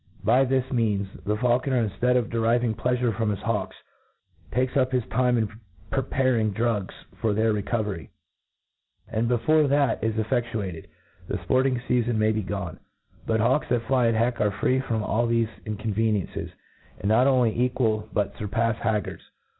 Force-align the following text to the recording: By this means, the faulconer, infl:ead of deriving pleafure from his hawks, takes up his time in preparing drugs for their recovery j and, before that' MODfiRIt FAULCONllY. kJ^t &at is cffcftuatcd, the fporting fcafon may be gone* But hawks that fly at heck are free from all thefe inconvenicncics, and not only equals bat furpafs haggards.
By 0.23 0.45
this 0.45 0.71
means, 0.73 1.07
the 1.27 1.35
faulconer, 1.37 1.87
infl:ead 1.87 2.17
of 2.17 2.31
deriving 2.31 2.73
pleafure 2.73 3.15
from 3.15 3.29
his 3.29 3.37
hawks, 3.41 3.75
takes 4.51 4.75
up 4.75 4.91
his 4.91 5.05
time 5.11 5.37
in 5.37 5.47
preparing 5.91 6.53
drugs 6.53 6.95
for 7.17 7.33
their 7.33 7.53
recovery 7.53 8.09
j 9.11 9.15
and, 9.19 9.27
before 9.27 9.67
that' 9.67 10.01
MODfiRIt 10.01 10.01
FAULCONllY. 10.01 10.01
kJ^t 10.01 10.03
&at 10.03 10.03
is 10.03 10.85
cffcftuatcd, 10.85 10.85
the 11.27 11.35
fporting 11.37 11.79
fcafon 11.83 12.15
may 12.15 12.31
be 12.31 12.41
gone* 12.41 12.79
But 13.27 13.41
hawks 13.41 13.67
that 13.69 13.83
fly 13.85 14.07
at 14.07 14.15
heck 14.15 14.41
are 14.41 14.49
free 14.49 14.79
from 14.79 15.03
all 15.03 15.27
thefe 15.27 15.49
inconvenicncics, 15.67 16.51
and 16.99 17.07
not 17.07 17.27
only 17.27 17.55
equals 17.63 18.09
bat 18.11 18.33
furpafs 18.33 18.79
haggards. 18.79 19.21